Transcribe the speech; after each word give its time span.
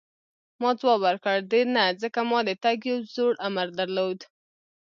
ما 0.61 0.69
ځواب 0.79 0.99
ورکړ: 1.03 1.35
ډېر 1.51 1.65
نه، 1.75 1.83
ځکه 2.01 2.19
ما 2.29 2.39
د 2.47 2.51
تګ 2.63 2.79
یو 2.89 2.99
زوړ 3.13 3.33
امر 3.47 3.67
درلود. 3.79 4.19